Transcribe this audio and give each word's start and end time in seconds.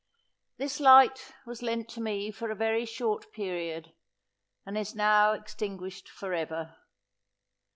This 0.57 0.79
light 0.79 1.31
was 1.45 1.61
lent 1.61 1.87
to 1.89 2.01
me 2.01 2.31
for 2.31 2.49
a 2.49 2.55
very 2.55 2.87
short 2.87 3.31
period, 3.31 3.93
and 4.65 4.75
is 4.75 4.95
now 4.95 5.33
extinguished 5.33 6.09
for 6.09 6.33
ever! 6.33 6.75